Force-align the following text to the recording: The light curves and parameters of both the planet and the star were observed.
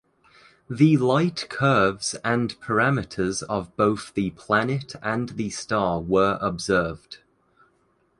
The 0.67 0.97
light 0.97 1.45
curves 1.47 2.15
and 2.25 2.59
parameters 2.59 3.43
of 3.43 3.77
both 3.77 4.15
the 4.15 4.31
planet 4.31 4.95
and 5.03 5.29
the 5.29 5.51
star 5.51 5.99
were 5.99 6.39
observed. 6.41 7.19